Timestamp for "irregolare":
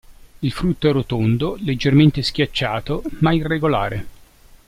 3.35-4.05